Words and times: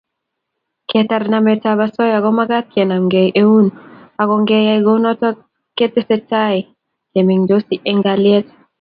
Ketar 0.89 1.23
nametab 1.31 1.77
osoya 1.85 2.17
ko 2.23 2.29
magat 2.39 2.65
kenamkei 2.73 3.29
eun 3.41 3.65
ago 4.21 4.35
ngeyai 4.41 4.81
kounoto 4.85 5.29
ketesetai 5.77 6.57
kemengtosi 7.11 7.75
eng 7.89 7.99
kalyet 8.05 8.45